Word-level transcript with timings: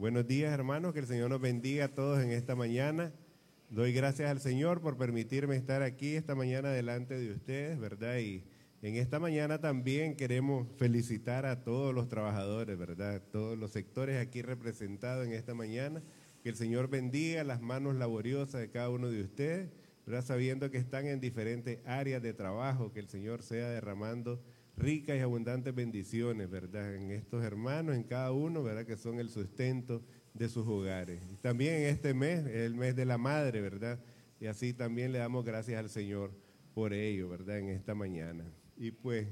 Buenos 0.00 0.26
días, 0.26 0.50
hermanos. 0.50 0.94
Que 0.94 1.00
el 1.00 1.06
Señor 1.06 1.28
nos 1.28 1.42
bendiga 1.42 1.84
a 1.84 1.94
todos 1.94 2.22
en 2.22 2.30
esta 2.30 2.56
mañana. 2.56 3.12
Doy 3.68 3.92
gracias 3.92 4.30
al 4.30 4.40
Señor 4.40 4.80
por 4.80 4.96
permitirme 4.96 5.56
estar 5.56 5.82
aquí 5.82 6.14
esta 6.14 6.34
mañana 6.34 6.70
delante 6.70 7.18
de 7.18 7.30
ustedes, 7.30 7.78
¿verdad? 7.78 8.16
Y 8.16 8.42
en 8.80 8.96
esta 8.96 9.18
mañana 9.20 9.60
también 9.60 10.16
queremos 10.16 10.66
felicitar 10.78 11.44
a 11.44 11.64
todos 11.64 11.94
los 11.94 12.08
trabajadores, 12.08 12.78
¿verdad? 12.78 13.22
Todos 13.30 13.58
los 13.58 13.72
sectores 13.72 14.16
aquí 14.16 14.40
representados 14.40 15.26
en 15.26 15.34
esta 15.34 15.52
mañana. 15.52 16.02
Que 16.42 16.48
el 16.48 16.56
Señor 16.56 16.88
bendiga 16.88 17.44
las 17.44 17.60
manos 17.60 17.94
laboriosas 17.94 18.62
de 18.62 18.70
cada 18.70 18.88
uno 18.88 19.10
de 19.10 19.20
ustedes, 19.20 19.68
¿verdad? 20.06 20.24
Sabiendo 20.24 20.70
que 20.70 20.78
están 20.78 21.08
en 21.08 21.20
diferentes 21.20 21.80
áreas 21.84 22.22
de 22.22 22.32
trabajo, 22.32 22.90
que 22.90 23.00
el 23.00 23.08
Señor 23.08 23.42
sea 23.42 23.68
derramando 23.68 24.42
ricas 24.80 25.16
y 25.16 25.20
abundantes 25.20 25.74
bendiciones, 25.74 26.50
¿verdad? 26.50 26.94
En 26.94 27.10
estos 27.10 27.44
hermanos, 27.44 27.94
en 27.94 28.02
cada 28.02 28.32
uno, 28.32 28.62
¿verdad? 28.62 28.86
Que 28.86 28.96
son 28.96 29.20
el 29.20 29.28
sustento 29.28 30.02
de 30.34 30.48
sus 30.48 30.66
hogares. 30.66 31.20
También 31.42 31.82
este 31.82 32.14
mes, 32.14 32.46
el 32.46 32.74
mes 32.74 32.96
de 32.96 33.04
la 33.04 33.18
madre, 33.18 33.60
¿verdad? 33.60 34.00
Y 34.40 34.46
así 34.46 34.72
también 34.72 35.12
le 35.12 35.18
damos 35.18 35.44
gracias 35.44 35.78
al 35.78 35.90
Señor 35.90 36.32
por 36.74 36.94
ello, 36.94 37.28
¿verdad? 37.28 37.58
En 37.58 37.68
esta 37.68 37.94
mañana. 37.94 38.44
Y 38.76 38.90
pues 38.90 39.26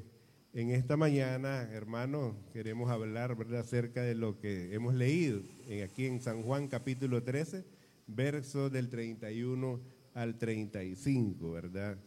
en 0.52 0.70
esta 0.70 0.96
mañana, 0.96 1.62
hermanos, 1.72 2.34
queremos 2.52 2.90
hablar, 2.90 3.34
¿verdad? 3.34 3.60
Acerca 3.60 4.02
de 4.02 4.14
lo 4.14 4.38
que 4.38 4.74
hemos 4.74 4.94
leído 4.94 5.40
aquí 5.82 6.04
en 6.04 6.20
San 6.20 6.42
Juan 6.42 6.68
capítulo 6.68 7.22
13, 7.22 7.64
versos 8.06 8.70
del 8.70 8.90
31 8.90 9.80
al 10.14 10.36
35, 10.36 11.50
¿verdad? 11.52 11.98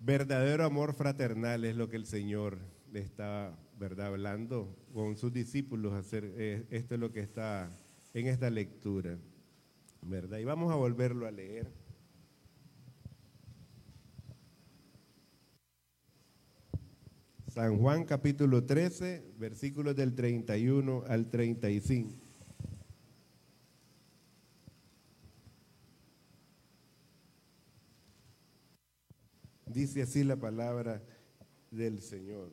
Verdadero 0.00 0.64
amor 0.64 0.94
fraternal 0.94 1.64
es 1.64 1.74
lo 1.74 1.88
que 1.88 1.96
el 1.96 2.06
Señor 2.06 2.58
le 2.92 3.00
está, 3.00 3.58
¿verdad? 3.80 4.06
Hablando 4.06 4.76
con 4.94 5.16
sus 5.16 5.32
discípulos. 5.32 5.92
Hacer, 5.92 6.32
eh, 6.36 6.66
esto 6.70 6.94
es 6.94 7.00
lo 7.00 7.12
que 7.12 7.20
está 7.20 7.70
en 8.14 8.28
esta 8.28 8.48
lectura, 8.48 9.18
¿verdad? 10.02 10.38
Y 10.38 10.44
vamos 10.44 10.72
a 10.72 10.76
volverlo 10.76 11.26
a 11.26 11.32
leer. 11.32 11.68
San 17.48 17.76
Juan 17.78 18.04
capítulo 18.04 18.64
13, 18.64 19.32
versículos 19.36 19.96
del 19.96 20.14
31 20.14 21.02
al 21.08 21.28
35. 21.28 22.27
Dice 29.98 30.10
así 30.10 30.22
la 30.22 30.36
palabra 30.36 31.02
del 31.72 32.00
Señor. 32.00 32.52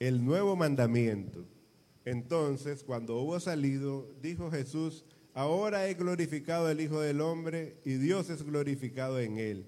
El 0.00 0.24
nuevo 0.24 0.56
mandamiento. 0.56 1.46
Entonces, 2.04 2.82
cuando 2.82 3.18
hubo 3.18 3.38
salido, 3.38 4.12
dijo 4.20 4.50
Jesús, 4.50 5.04
ahora 5.34 5.86
he 5.86 5.94
glorificado 5.94 6.66
al 6.66 6.80
Hijo 6.80 7.00
del 7.00 7.20
Hombre 7.20 7.76
y 7.84 7.94
Dios 7.94 8.28
es 8.28 8.42
glorificado 8.42 9.20
en 9.20 9.38
él. 9.38 9.66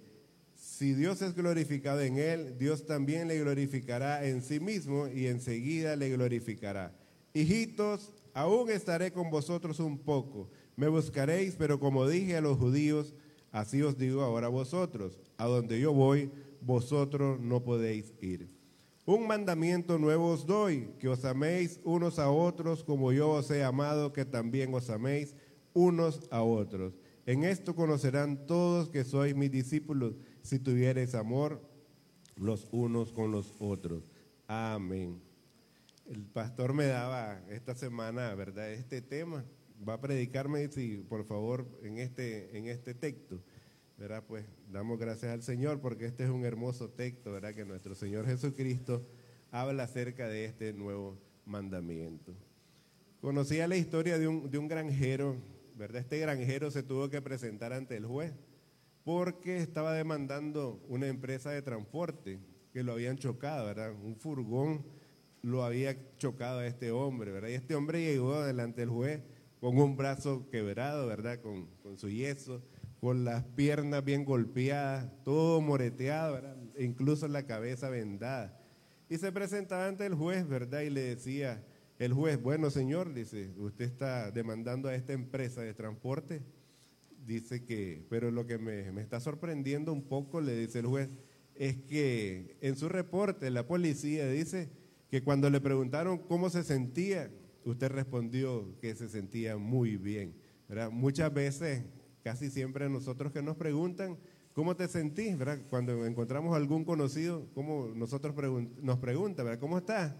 Si 0.56 0.94
Dios 0.94 1.22
es 1.22 1.36
glorificado 1.36 2.00
en 2.00 2.18
él, 2.18 2.58
Dios 2.58 2.86
también 2.86 3.28
le 3.28 3.38
glorificará 3.38 4.26
en 4.26 4.42
sí 4.42 4.58
mismo 4.58 5.06
y 5.06 5.28
enseguida 5.28 5.94
le 5.94 6.10
glorificará. 6.10 6.92
Hijitos, 7.34 8.10
aún 8.34 8.68
estaré 8.68 9.12
con 9.12 9.30
vosotros 9.30 9.78
un 9.78 9.96
poco 9.96 10.50
me 10.78 10.86
buscaréis, 10.86 11.56
pero 11.58 11.80
como 11.80 12.06
dije 12.06 12.36
a 12.36 12.40
los 12.40 12.56
judíos, 12.56 13.12
así 13.60 13.82
os 13.82 13.98
digo 13.98 14.22
ahora 14.22 14.48
vosotros, 14.48 15.18
a 15.36 15.46
donde 15.46 15.80
yo 15.80 15.92
voy, 15.92 16.30
vosotros 16.60 17.40
no 17.40 17.62
podéis 17.64 18.14
ir. 18.20 18.48
Un 19.04 19.26
mandamiento 19.26 19.98
nuevo 19.98 20.32
os 20.32 20.46
doy, 20.46 20.90
que 20.98 21.08
os 21.08 21.24
améis 21.24 21.80
unos 21.82 22.18
a 22.18 22.30
otros 22.30 22.84
como 22.84 23.10
yo 23.10 23.30
os 23.30 23.50
he 23.50 23.64
amado, 23.64 24.12
que 24.12 24.24
también 24.24 24.72
os 24.74 24.90
améis 24.90 25.34
unos 25.72 26.20
a 26.30 26.42
otros. 26.42 26.94
En 27.26 27.44
esto 27.44 27.74
conocerán 27.74 28.46
todos 28.46 28.90
que 28.90 29.04
sois 29.04 29.34
mis 29.34 29.50
discípulos, 29.50 30.14
si 30.42 30.58
tuviereis 30.58 31.14
amor 31.14 31.60
los 32.36 32.68
unos 32.70 33.12
con 33.12 33.32
los 33.32 33.54
otros. 33.58 34.04
Amén. 34.46 35.20
El 36.06 36.24
pastor 36.24 36.72
me 36.72 36.86
daba 36.86 37.42
esta 37.50 37.74
semana, 37.74 38.34
¿verdad?, 38.34 38.72
este 38.72 39.02
tema 39.02 39.44
va 39.86 39.94
a 39.94 40.00
predicarme, 40.00 40.68
si 40.68 40.98
por 40.98 41.24
favor, 41.24 41.66
en 41.82 41.98
este, 41.98 42.56
en 42.56 42.66
este 42.66 42.94
texto, 42.94 43.42
¿verdad? 43.96 44.24
Pues 44.26 44.44
damos 44.70 44.98
gracias 44.98 45.32
al 45.32 45.42
Señor 45.42 45.80
porque 45.80 46.06
este 46.06 46.24
es 46.24 46.30
un 46.30 46.44
hermoso 46.44 46.90
texto, 46.90 47.32
¿verdad? 47.32 47.54
Que 47.54 47.64
nuestro 47.64 47.94
Señor 47.94 48.26
Jesucristo 48.26 49.06
habla 49.50 49.84
acerca 49.84 50.28
de 50.28 50.44
este 50.44 50.72
nuevo 50.72 51.18
mandamiento. 51.44 52.34
Conocía 53.20 53.66
la 53.66 53.76
historia 53.76 54.18
de 54.18 54.28
un, 54.28 54.50
de 54.50 54.58
un 54.58 54.68
granjero, 54.68 55.36
¿verdad? 55.76 56.02
Este 56.02 56.18
granjero 56.18 56.70
se 56.70 56.82
tuvo 56.82 57.08
que 57.08 57.20
presentar 57.20 57.72
ante 57.72 57.96
el 57.96 58.06
juez 58.06 58.32
porque 59.04 59.58
estaba 59.58 59.94
demandando 59.94 60.84
una 60.88 61.06
empresa 61.06 61.50
de 61.50 61.62
transporte 61.62 62.38
que 62.72 62.82
lo 62.82 62.92
habían 62.92 63.16
chocado, 63.16 63.66
¿verdad? 63.66 63.92
Un 63.92 64.16
furgón 64.16 64.84
lo 65.42 65.64
había 65.64 65.96
chocado 66.18 66.58
a 66.58 66.66
este 66.66 66.90
hombre, 66.90 67.32
¿verdad? 67.32 67.48
Y 67.48 67.54
este 67.54 67.74
hombre 67.74 68.04
llegó 68.04 68.44
delante 68.44 68.82
del 68.82 68.90
juez 68.90 69.22
con 69.60 69.78
un 69.78 69.96
brazo 69.96 70.48
quebrado, 70.50 71.06
¿verdad? 71.06 71.40
Con, 71.40 71.68
su 71.96 72.08
yeso, 72.08 72.62
con 73.00 73.24
las 73.24 73.44
piernas 73.44 74.04
bien 74.04 74.24
golpeadas, 74.24 75.10
todo 75.24 75.60
moreteado, 75.60 76.34
¿verdad? 76.34 76.56
Incluso 76.78 77.26
la 77.28 77.44
cabeza 77.44 77.88
vendada. 77.90 78.60
Y 79.08 79.16
se 79.18 79.32
presentaba 79.32 79.86
ante 79.86 80.06
el 80.06 80.14
juez, 80.14 80.46
¿verdad? 80.46 80.82
Y 80.82 80.90
le 80.90 81.00
decía, 81.00 81.64
el 81.98 82.12
juez, 82.12 82.40
bueno 82.40 82.70
señor, 82.70 83.12
dice, 83.12 83.52
usted 83.56 83.86
está 83.86 84.30
demandando 84.30 84.88
a 84.88 84.94
esta 84.94 85.12
empresa 85.12 85.62
de 85.62 85.74
transporte. 85.74 86.42
Dice 87.26 87.64
que, 87.64 88.06
pero 88.08 88.30
lo 88.30 88.46
que 88.46 88.58
me, 88.58 88.92
me 88.92 89.02
está 89.02 89.20
sorprendiendo 89.20 89.92
un 89.92 90.02
poco, 90.02 90.40
le 90.40 90.56
dice 90.56 90.78
el 90.78 90.86
juez, 90.86 91.10
es 91.54 91.76
que 91.76 92.56
en 92.60 92.76
su 92.76 92.88
reporte 92.88 93.50
la 93.50 93.66
policía 93.66 94.28
dice 94.28 94.70
que 95.10 95.22
cuando 95.22 95.50
le 95.50 95.60
preguntaron 95.60 96.18
cómo 96.18 96.50
se 96.50 96.62
sentía, 96.62 97.30
usted 97.64 97.88
respondió 97.90 98.78
que 98.80 98.94
se 98.94 99.08
sentía 99.08 99.56
muy 99.56 99.96
bien. 99.96 100.34
¿verdad? 100.68 100.90
Muchas 100.90 101.32
veces, 101.32 101.84
casi 102.22 102.50
siempre 102.50 102.88
nosotros 102.88 103.32
que 103.32 103.42
nos 103.42 103.56
preguntan, 103.56 104.18
¿cómo 104.52 104.76
te 104.76 104.88
sentís? 104.88 105.36
¿verdad? 105.36 105.60
Cuando 105.70 106.04
encontramos 106.06 106.54
algún 106.56 106.84
conocido, 106.84 107.48
¿cómo 107.54 107.92
nosotros 107.94 108.34
nos 108.82 108.98
pregunta, 108.98 109.42
¿verdad? 109.42 109.60
¿cómo 109.60 109.78
estás? 109.78 110.14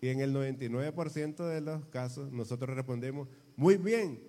Y 0.00 0.08
en 0.08 0.20
el 0.20 0.34
99% 0.34 1.48
de 1.48 1.60
los 1.60 1.86
casos 1.86 2.30
nosotros 2.30 2.76
respondemos, 2.76 3.28
muy 3.56 3.76
bien, 3.76 4.20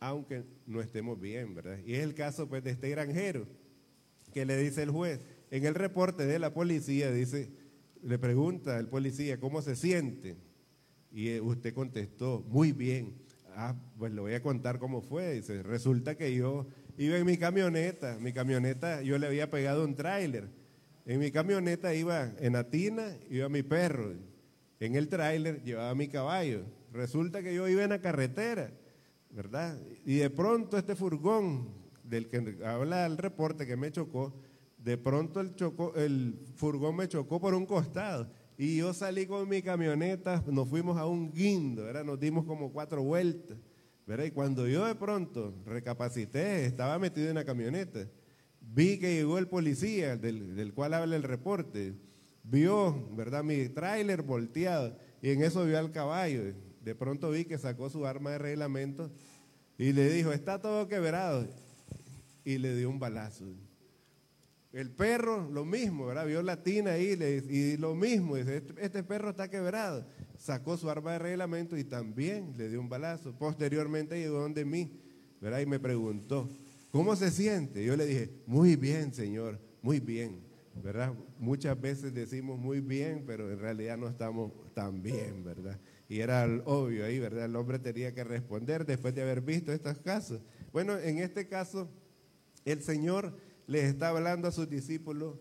aunque 0.00 0.44
no 0.66 0.80
estemos 0.82 1.18
bien, 1.18 1.54
¿verdad? 1.54 1.78
Y 1.86 1.94
es 1.94 2.04
el 2.04 2.14
caso 2.14 2.48
pues 2.48 2.62
de 2.62 2.70
este 2.72 2.90
granjero 2.90 3.46
que 4.32 4.44
le 4.44 4.56
dice 4.58 4.82
el 4.82 4.90
juez, 4.90 5.20
en 5.50 5.64
el 5.64 5.74
reporte 5.74 6.26
de 6.26 6.38
la 6.38 6.52
policía 6.52 7.10
dice, 7.10 7.50
le 8.02 8.18
pregunta 8.18 8.78
el 8.78 8.88
policía, 8.88 9.40
¿cómo 9.40 9.62
se 9.62 9.76
siente? 9.76 10.36
Y 11.14 11.28
eh, 11.28 11.40
usted 11.40 11.72
contestó, 11.72 12.44
muy 12.48 12.72
bien. 12.72 13.14
Ah, 13.54 13.76
pues 13.96 14.12
le 14.12 14.20
voy 14.20 14.34
a 14.34 14.42
contar 14.42 14.80
cómo 14.80 15.00
fue. 15.00 15.34
Dice, 15.34 15.62
resulta 15.62 16.16
que 16.16 16.34
yo 16.34 16.66
iba 16.98 17.16
en 17.16 17.24
mi 17.24 17.38
camioneta, 17.38 18.18
mi 18.18 18.32
camioneta, 18.32 19.00
yo 19.00 19.16
le 19.16 19.28
había 19.28 19.48
pegado 19.48 19.84
un 19.84 19.94
tráiler. 19.94 20.48
En 21.06 21.20
mi 21.20 21.30
camioneta 21.30 21.94
iba 21.94 22.32
en 22.40 22.56
Atina, 22.56 23.16
iba 23.30 23.48
mi 23.48 23.62
perro. 23.62 24.12
En 24.80 24.96
el 24.96 25.08
tráiler 25.08 25.62
llevaba 25.62 25.94
mi 25.94 26.08
caballo. 26.08 26.64
Resulta 26.92 27.44
que 27.44 27.54
yo 27.54 27.68
iba 27.68 27.84
en 27.84 27.90
la 27.90 28.00
carretera, 28.00 28.72
¿verdad? 29.30 29.78
Y 30.04 30.16
de 30.16 30.30
pronto 30.30 30.76
este 30.76 30.96
furgón 30.96 31.68
del 32.02 32.28
que 32.28 32.58
habla 32.64 33.06
el 33.06 33.18
reporte 33.18 33.68
que 33.68 33.76
me 33.76 33.92
chocó, 33.92 34.34
de 34.78 34.98
pronto 34.98 35.40
el, 35.40 35.54
chocó, 35.54 35.94
el 35.94 36.40
furgón 36.56 36.96
me 36.96 37.06
chocó 37.06 37.40
por 37.40 37.54
un 37.54 37.66
costado 37.66 38.28
y 38.56 38.76
yo 38.76 38.94
salí 38.94 39.26
con 39.26 39.48
mi 39.48 39.62
camioneta, 39.62 40.42
nos 40.46 40.68
fuimos 40.68 40.96
a 40.96 41.06
un 41.06 41.32
guindo, 41.32 41.84
¿verdad? 41.84 42.04
nos 42.04 42.20
dimos 42.20 42.44
como 42.44 42.72
cuatro 42.72 43.02
vueltas. 43.02 43.58
¿verdad? 44.06 44.26
Y 44.26 44.30
cuando 44.30 44.68
yo 44.68 44.84
de 44.84 44.94
pronto 44.94 45.54
recapacité, 45.64 46.66
estaba 46.66 46.98
metido 46.98 47.28
en 47.28 47.36
la 47.36 47.44
camioneta, 47.44 48.06
vi 48.60 48.98
que 48.98 49.14
llegó 49.14 49.38
el 49.38 49.48
policía, 49.48 50.16
del, 50.16 50.72
cual 50.74 50.94
habla 50.94 51.16
el 51.16 51.22
reporte, 51.22 51.94
vio 52.42 53.08
¿verdad? 53.16 53.42
mi 53.42 53.68
tráiler 53.68 54.22
volteado 54.22 54.96
y 55.22 55.30
en 55.30 55.42
eso 55.42 55.64
vio 55.64 55.78
al 55.78 55.90
caballo. 55.90 56.54
De 56.82 56.94
pronto 56.94 57.30
vi 57.30 57.46
que 57.46 57.58
sacó 57.58 57.88
su 57.88 58.06
arma 58.06 58.32
de 58.32 58.38
reglamento 58.38 59.10
y 59.78 59.92
le 59.92 60.10
dijo, 60.10 60.32
está 60.32 60.60
todo 60.60 60.86
quebrado. 60.86 61.48
Y 62.44 62.58
le 62.58 62.76
dio 62.76 62.90
un 62.90 62.98
balazo. 62.98 63.46
El 64.74 64.90
perro, 64.90 65.48
lo 65.52 65.64
mismo, 65.64 66.06
¿verdad? 66.06 66.26
Vio 66.26 66.42
la 66.42 66.60
tina 66.60 66.90
ahí 66.90 67.16
y 67.48 67.76
lo 67.76 67.94
mismo, 67.94 68.34
dice, 68.34 68.56
este, 68.56 68.74
este, 68.84 69.02
perro 69.04 69.30
está 69.30 69.48
quebrado. 69.48 70.04
Sacó 70.36 70.76
su 70.76 70.90
arma 70.90 71.12
de 71.12 71.20
reglamento 71.20 71.76
y 71.76 71.84
también 71.84 72.54
le 72.56 72.68
dio 72.68 72.80
un 72.80 72.88
balazo. 72.88 73.38
Posteriormente 73.38 74.18
llegó 74.18 74.40
donde 74.40 74.64
mí, 74.64 74.90
¿verdad? 75.40 75.60
Y 75.60 75.66
me 75.66 75.78
preguntó, 75.78 76.50
¿cómo 76.90 77.14
se 77.14 77.30
siente? 77.30 77.84
Yo 77.84 77.96
le 77.96 78.04
dije, 78.04 78.32
muy 78.46 78.74
bien, 78.74 79.14
señor, 79.14 79.60
muy 79.80 80.00
bien. 80.00 80.42
¿verdad? 80.82 81.14
Muchas 81.38 81.80
veces 81.80 82.12
decimos 82.12 82.58
muy 82.58 82.80
bien, 82.80 83.22
pero 83.24 83.52
en 83.52 83.60
realidad 83.60 83.96
no 83.96 84.08
estamos 84.08 84.50
tan 84.74 85.02
bien, 85.02 85.44
¿verdad? 85.44 85.78
Y 86.08 86.18
era 86.18 86.46
obvio 86.64 87.04
ahí, 87.04 87.20
¿verdad? 87.20 87.44
El 87.44 87.54
hombre 87.54 87.78
tenía 87.78 88.12
que 88.12 88.24
responder 88.24 88.84
después 88.84 89.14
de 89.14 89.22
haber 89.22 89.40
visto 89.40 89.72
estos 89.72 89.98
casos. 90.00 90.40
Bueno, 90.72 90.98
en 90.98 91.18
este 91.18 91.46
caso, 91.46 91.88
el 92.64 92.82
Señor 92.82 93.36
les 93.66 93.84
está 93.84 94.08
hablando 94.08 94.48
a 94.48 94.52
sus 94.52 94.68
discípulos 94.68 95.36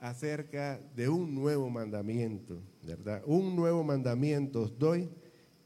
acerca 0.00 0.80
de 0.94 1.08
un 1.08 1.34
nuevo 1.34 1.68
mandamiento, 1.70 2.62
¿verdad? 2.86 3.22
Un 3.26 3.56
nuevo 3.56 3.82
mandamiento 3.82 4.62
os 4.62 4.78
doy, 4.78 5.08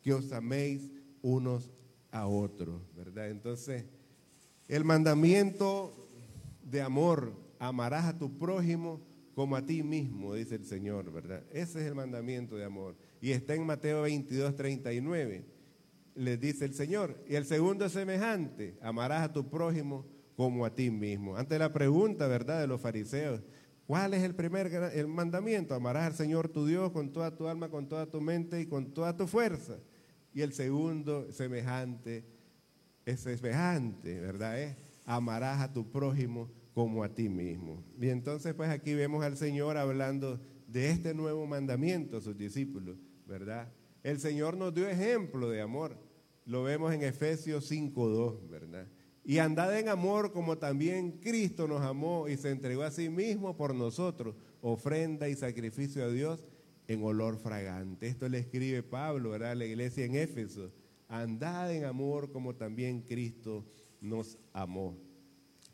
que 0.02 0.14
os 0.14 0.32
améis 0.32 0.90
unos 1.22 1.70
a 2.10 2.26
otros, 2.26 2.80
¿verdad? 2.96 3.30
Entonces, 3.30 3.84
el 4.68 4.84
mandamiento 4.84 6.08
de 6.62 6.80
amor, 6.80 7.32
amarás 7.58 8.06
a 8.06 8.18
tu 8.18 8.38
prójimo 8.38 9.00
como 9.34 9.56
a 9.56 9.64
ti 9.64 9.82
mismo, 9.82 10.34
dice 10.34 10.56
el 10.56 10.64
Señor, 10.64 11.10
¿verdad? 11.12 11.42
Ese 11.50 11.80
es 11.80 11.86
el 11.86 11.94
mandamiento 11.94 12.56
de 12.56 12.64
amor. 12.64 12.96
Y 13.20 13.32
está 13.32 13.54
en 13.54 13.66
Mateo 13.66 14.02
22, 14.02 14.54
39. 14.56 15.44
Les 16.14 16.40
dice 16.40 16.64
el 16.64 16.74
Señor. 16.74 17.16
Y 17.28 17.34
el 17.34 17.44
segundo 17.44 17.84
es 17.84 17.92
semejante, 17.92 18.76
amarás 18.80 19.22
a 19.22 19.32
tu 19.32 19.48
prójimo 19.48 20.06
como 20.40 20.64
a 20.64 20.74
ti 20.74 20.90
mismo. 20.90 21.36
Ante 21.36 21.58
la 21.58 21.70
pregunta, 21.70 22.26
¿verdad?, 22.26 22.62
de 22.62 22.66
los 22.66 22.80
fariseos, 22.80 23.42
¿cuál 23.86 24.14
es 24.14 24.22
el 24.22 24.34
primer 24.34 24.68
el 24.94 25.06
mandamiento? 25.06 25.74
Amarás 25.74 26.04
al 26.06 26.14
Señor 26.14 26.48
tu 26.48 26.64
Dios 26.64 26.92
con 26.92 27.12
toda 27.12 27.36
tu 27.36 27.46
alma, 27.46 27.68
con 27.68 27.86
toda 27.86 28.06
tu 28.06 28.22
mente 28.22 28.58
y 28.58 28.64
con 28.64 28.94
toda 28.94 29.14
tu 29.14 29.26
fuerza. 29.26 29.76
Y 30.32 30.40
el 30.40 30.54
segundo, 30.54 31.30
semejante, 31.30 32.24
es 33.04 33.20
semejante, 33.20 34.18
¿verdad? 34.18 34.58
Es 34.62 34.76
amarás 35.04 35.60
a 35.60 35.74
tu 35.74 35.90
prójimo 35.92 36.50
como 36.72 37.04
a 37.04 37.14
ti 37.14 37.28
mismo. 37.28 37.84
Y 38.00 38.08
entonces 38.08 38.54
pues 38.54 38.70
aquí 38.70 38.94
vemos 38.94 39.22
al 39.22 39.36
Señor 39.36 39.76
hablando 39.76 40.40
de 40.66 40.88
este 40.88 41.12
nuevo 41.12 41.46
mandamiento 41.46 42.16
a 42.16 42.22
sus 42.22 42.38
discípulos, 42.38 42.96
¿verdad? 43.26 43.70
El 44.02 44.18
Señor 44.18 44.56
nos 44.56 44.72
dio 44.72 44.88
ejemplo 44.88 45.50
de 45.50 45.60
amor. 45.60 45.98
Lo 46.46 46.62
vemos 46.62 46.94
en 46.94 47.02
Efesios 47.02 47.70
5.2, 47.70 48.48
¿verdad? 48.48 48.86
Y 49.24 49.38
andad 49.38 49.78
en 49.78 49.88
amor 49.88 50.32
como 50.32 50.58
también 50.58 51.12
Cristo 51.20 51.68
nos 51.68 51.82
amó 51.82 52.28
y 52.28 52.36
se 52.36 52.50
entregó 52.50 52.82
a 52.82 52.90
sí 52.90 53.08
mismo 53.08 53.56
por 53.56 53.74
nosotros, 53.74 54.34
ofrenda 54.62 55.28
y 55.28 55.36
sacrificio 55.36 56.04
a 56.04 56.08
Dios 56.08 56.44
en 56.88 57.04
olor 57.04 57.38
fragante. 57.38 58.08
Esto 58.08 58.28
le 58.28 58.38
escribe 58.38 58.82
Pablo, 58.82 59.30
¿verdad? 59.30 59.56
La 59.56 59.66
iglesia 59.66 60.04
en 60.04 60.16
Éfeso. 60.16 60.72
Andad 61.08 61.72
en 61.72 61.84
amor 61.84 62.32
como 62.32 62.54
también 62.54 63.02
Cristo 63.02 63.64
nos 64.00 64.38
amó. 64.52 64.96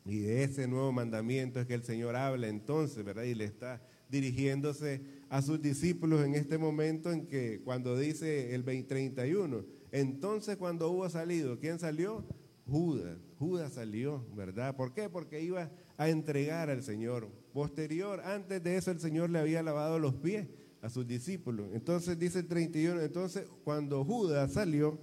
Y 0.04 0.18
de 0.18 0.44
ese 0.44 0.68
nuevo 0.68 0.92
mandamiento 0.92 1.60
es 1.60 1.66
que 1.66 1.74
el 1.74 1.82
Señor 1.82 2.16
habla 2.16 2.48
entonces, 2.48 3.04
¿verdad? 3.04 3.24
Y 3.24 3.34
le 3.34 3.44
está 3.44 3.82
dirigiéndose 4.08 5.00
a 5.28 5.42
sus 5.42 5.60
discípulos 5.60 6.24
en 6.24 6.34
este 6.34 6.58
momento 6.58 7.10
en 7.10 7.26
que 7.26 7.60
cuando 7.64 7.98
dice 7.98 8.54
el 8.54 8.64
2031, 8.64 9.64
entonces 9.90 10.56
cuando 10.56 10.90
hubo 10.90 11.08
salido, 11.08 11.58
¿quién 11.58 11.78
salió? 11.78 12.24
Judas. 12.68 13.18
Judas 13.38 13.74
salió, 13.74 14.24
¿verdad? 14.34 14.74
¿Por 14.76 14.92
qué? 14.92 15.08
Porque 15.08 15.42
iba 15.42 15.70
a 15.96 16.08
entregar 16.08 16.70
al 16.70 16.82
Señor. 16.82 17.28
Posterior, 17.52 18.20
antes 18.20 18.62
de 18.62 18.76
eso 18.76 18.90
el 18.90 19.00
Señor 19.00 19.30
le 19.30 19.38
había 19.38 19.62
lavado 19.62 19.98
los 19.98 20.14
pies 20.14 20.48
a 20.82 20.88
sus 20.88 21.06
discípulos. 21.06 21.68
Entonces 21.72 22.18
dice 22.18 22.40
el 22.40 22.46
31, 22.46 23.00
entonces 23.00 23.46
cuando 23.64 24.04
Judas 24.04 24.52
salió, 24.52 24.98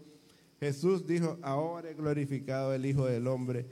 Jesús 0.59 1.05
dijo, 1.05 1.37
ahora 1.41 1.89
he 1.89 1.93
glorificado 1.93 2.73
el 2.73 2.85
Hijo 2.85 3.05
del 3.05 3.27
Hombre 3.27 3.65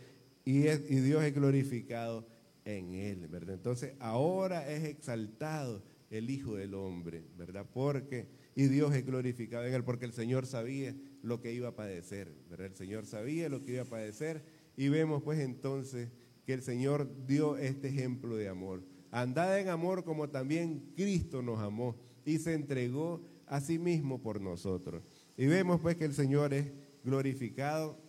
y, 0.43 0.67
y 0.67 0.99
Dios 0.99 1.23
es 1.23 1.33
glorificado 1.33 2.27
en 2.65 2.93
él, 2.93 3.27
¿verdad? 3.27 3.55
Entonces 3.55 3.93
ahora 3.99 4.69
es 4.69 4.83
exaltado 4.83 5.83
el 6.09 6.29
Hijo 6.29 6.55
del 6.55 6.73
Hombre, 6.73 7.23
¿verdad? 7.37 7.65
Porque, 7.73 8.27
y 8.55 8.65
Dios 8.67 8.93
es 8.93 9.05
glorificado 9.05 9.65
en 9.65 9.73
él, 9.73 9.83
porque 9.83 10.05
el 10.05 10.13
Señor 10.13 10.45
sabía 10.45 10.95
lo 11.23 11.39
que 11.39 11.53
iba 11.53 11.69
a 11.69 11.75
padecer, 11.75 12.33
¿verdad? 12.49 12.67
El 12.67 12.75
Señor 12.75 13.05
sabía 13.05 13.47
lo 13.47 13.63
que 13.63 13.73
iba 13.73 13.83
a 13.83 13.85
padecer 13.85 14.43
y 14.75 14.89
vemos 14.89 15.23
pues 15.23 15.39
entonces 15.39 16.09
que 16.45 16.53
el 16.53 16.62
Señor 16.62 17.09
dio 17.25 17.57
este 17.57 17.89
ejemplo 17.89 18.35
de 18.35 18.50
amor. 18.50 18.83
Andad 19.12 19.59
en 19.59 19.69
amor 19.69 20.03
como 20.03 20.29
también 20.29 20.91
Cristo 20.95 21.41
nos 21.41 21.59
amó 21.59 21.95
y 22.25 22.38
se 22.38 22.53
entregó 22.53 23.21
a 23.47 23.59
sí 23.59 23.77
mismo 23.77 24.21
por 24.21 24.39
nosotros. 24.41 25.03
Y 25.38 25.47
vemos 25.47 25.81
pues 25.81 25.97
que 25.97 26.06
el 26.06 26.13
Señor 26.13 26.53
es 26.53 26.71
glorificado 27.03 28.00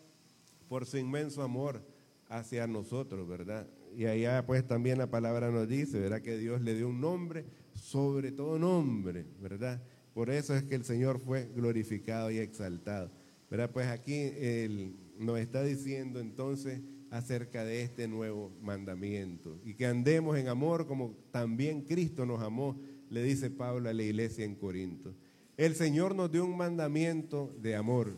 por 0.68 0.86
su 0.86 0.98
inmenso 0.98 1.42
amor 1.42 1.84
hacia 2.28 2.66
nosotros, 2.66 3.28
¿verdad? 3.28 3.68
Y 3.94 4.06
allá 4.06 4.46
pues 4.46 4.66
también 4.66 4.98
la 4.98 5.10
palabra 5.10 5.50
nos 5.50 5.68
dice, 5.68 5.98
¿verdad? 5.98 6.22
Que 6.22 6.38
Dios 6.38 6.62
le 6.62 6.74
dio 6.74 6.88
un 6.88 7.00
nombre 7.00 7.44
sobre 7.74 8.32
todo 8.32 8.58
nombre, 8.58 9.26
¿verdad? 9.40 9.82
Por 10.14 10.30
eso 10.30 10.54
es 10.54 10.62
que 10.64 10.74
el 10.74 10.84
Señor 10.84 11.18
fue 11.18 11.48
glorificado 11.54 12.30
y 12.30 12.38
exaltado. 12.38 13.10
¿Verdad? 13.50 13.70
Pues 13.70 13.86
aquí 13.88 14.14
él 14.14 14.96
nos 15.22 15.38
está 15.38 15.62
diciendo 15.62 16.20
entonces 16.20 16.80
acerca 17.10 17.64
de 17.64 17.82
este 17.82 18.08
nuevo 18.08 18.50
mandamiento 18.62 19.60
y 19.64 19.74
que 19.74 19.86
andemos 19.86 20.38
en 20.38 20.48
amor 20.48 20.86
como 20.86 21.14
también 21.30 21.82
Cristo 21.82 22.24
nos 22.26 22.42
amó, 22.42 22.80
le 23.10 23.22
dice 23.22 23.50
Pablo 23.50 23.88
a 23.88 23.92
la 23.92 24.02
iglesia 24.02 24.44
en 24.44 24.54
Corinto. 24.54 25.14
El 25.56 25.74
Señor 25.74 26.14
nos 26.14 26.32
dio 26.32 26.44
un 26.44 26.56
mandamiento 26.56 27.54
de 27.60 27.76
amor. 27.76 28.16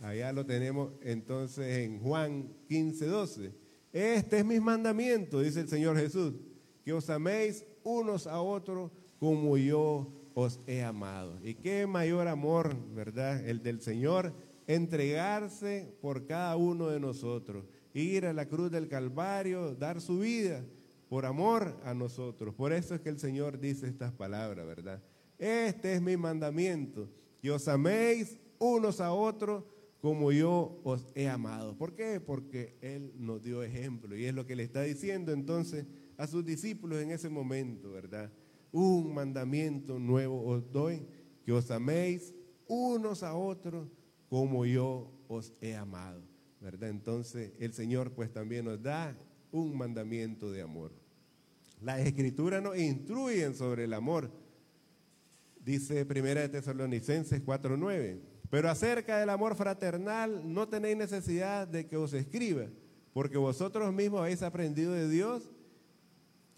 Allá 0.00 0.32
lo 0.32 0.46
tenemos 0.46 0.92
entonces 1.02 1.78
en 1.78 1.98
Juan 1.98 2.48
15, 2.68 3.06
12. 3.06 3.52
Este 3.92 4.38
es 4.38 4.44
mi 4.44 4.60
mandamiento, 4.60 5.40
dice 5.40 5.60
el 5.60 5.68
Señor 5.68 5.98
Jesús, 5.98 6.34
que 6.84 6.92
os 6.92 7.10
améis 7.10 7.64
unos 7.82 8.26
a 8.26 8.40
otros 8.40 8.92
como 9.18 9.56
yo 9.56 10.12
os 10.34 10.60
he 10.68 10.84
amado. 10.84 11.40
Y 11.42 11.54
qué 11.54 11.86
mayor 11.88 12.28
amor, 12.28 12.76
¿verdad? 12.94 13.44
El 13.44 13.60
del 13.62 13.80
Señor, 13.80 14.32
entregarse 14.68 15.96
por 16.00 16.26
cada 16.26 16.54
uno 16.56 16.88
de 16.88 17.00
nosotros, 17.00 17.64
ir 17.94 18.26
a 18.26 18.34
la 18.34 18.46
cruz 18.46 18.70
del 18.70 18.86
Calvario, 18.86 19.74
dar 19.74 20.00
su 20.00 20.20
vida 20.20 20.62
por 21.08 21.24
amor 21.24 21.80
a 21.84 21.94
nosotros. 21.94 22.54
Por 22.54 22.72
eso 22.72 22.94
es 22.94 23.00
que 23.00 23.08
el 23.08 23.18
Señor 23.18 23.58
dice 23.58 23.88
estas 23.88 24.12
palabras, 24.12 24.66
¿verdad? 24.66 25.02
Este 25.38 25.94
es 25.94 26.02
mi 26.02 26.18
mandamiento, 26.18 27.08
que 27.40 27.50
os 27.50 27.66
améis 27.66 28.38
unos 28.58 29.00
a 29.00 29.12
otros 29.12 29.64
como 30.02 30.32
yo 30.32 30.80
os 30.84 31.06
he 31.14 31.28
amado. 31.28 31.76
¿Por 31.76 31.94
qué? 31.94 32.20
Porque 32.20 32.76
Él 32.82 33.14
nos 33.16 33.42
dio 33.42 33.62
ejemplo 33.62 34.16
y 34.16 34.26
es 34.26 34.34
lo 34.34 34.44
que 34.46 34.54
le 34.54 34.64
está 34.64 34.82
diciendo 34.82 35.32
entonces 35.32 35.86
a 36.18 36.26
sus 36.26 36.44
discípulos 36.44 37.00
en 37.00 37.10
ese 37.10 37.30
momento, 37.30 37.90
¿verdad? 37.90 38.30
Un 38.70 39.14
mandamiento 39.14 39.98
nuevo 39.98 40.44
os 40.44 40.70
doy, 40.70 41.06
que 41.42 41.52
os 41.52 41.70
améis 41.70 42.34
unos 42.66 43.22
a 43.22 43.34
otros 43.34 43.88
como 44.28 44.66
yo 44.66 45.10
os 45.28 45.52
he 45.60 45.74
amado, 45.74 46.22
¿verdad? 46.60 46.90
Entonces 46.90 47.52
el 47.58 47.72
Señor 47.72 48.12
pues 48.12 48.32
también 48.32 48.64
nos 48.64 48.82
da 48.82 49.16
un 49.50 49.76
mandamiento 49.76 50.50
de 50.50 50.62
amor. 50.62 50.92
Las 51.82 52.00
escrituras 52.00 52.62
nos 52.62 52.76
instruyen 52.76 53.54
sobre 53.54 53.84
el 53.84 53.94
amor. 53.94 54.30
Dice 55.64 56.04
Primera 56.04 56.40
de 56.40 56.48
Tesalonicenses 56.48 57.42
4:9. 57.44 58.18
Pero 58.50 58.70
acerca 58.70 59.18
del 59.18 59.28
amor 59.28 59.54
fraternal 59.54 60.42
no 60.52 60.68
tenéis 60.68 60.96
necesidad 60.96 61.68
de 61.68 61.86
que 61.86 61.96
os 61.96 62.14
escriba, 62.14 62.66
porque 63.12 63.36
vosotros 63.36 63.92
mismos 63.92 64.20
habéis 64.20 64.42
aprendido 64.42 64.92
de 64.92 65.08
Dios 65.08 65.50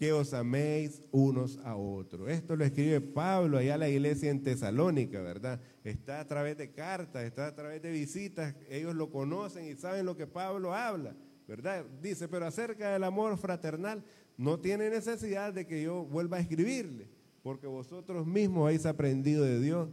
que 0.01 0.11
os 0.11 0.33
améis 0.33 0.99
unos 1.11 1.59
a 1.63 1.75
otros. 1.75 2.27
Esto 2.27 2.55
lo 2.55 2.65
escribe 2.65 2.99
Pablo 3.01 3.59
allá 3.59 3.75
a 3.75 3.77
la 3.77 3.87
iglesia 3.87 4.31
en 4.31 4.41
Tesalónica, 4.41 5.21
¿verdad? 5.21 5.61
Está 5.83 6.21
a 6.21 6.27
través 6.27 6.57
de 6.57 6.71
cartas, 6.71 7.23
está 7.23 7.45
a 7.45 7.53
través 7.53 7.83
de 7.83 7.91
visitas, 7.91 8.55
ellos 8.67 8.95
lo 8.95 9.11
conocen 9.11 9.67
y 9.67 9.75
saben 9.75 10.07
lo 10.07 10.17
que 10.17 10.25
Pablo 10.25 10.73
habla, 10.73 11.15
¿verdad? 11.47 11.85
Dice, 12.01 12.27
pero 12.27 12.47
acerca 12.47 12.91
del 12.91 13.03
amor 13.03 13.37
fraternal 13.37 14.03
no 14.37 14.59
tiene 14.59 14.89
necesidad 14.89 15.53
de 15.53 15.67
que 15.67 15.83
yo 15.83 16.03
vuelva 16.03 16.37
a 16.37 16.39
escribirle, 16.39 17.07
porque 17.43 17.67
vosotros 17.67 18.25
mismos 18.25 18.63
habéis 18.63 18.87
aprendido 18.87 19.43
de 19.43 19.59
Dios 19.59 19.87